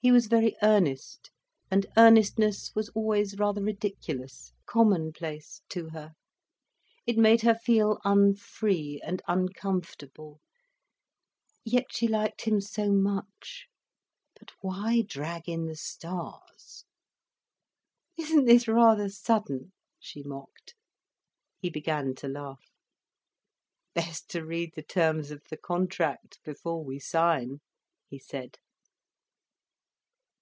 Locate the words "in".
15.48-15.66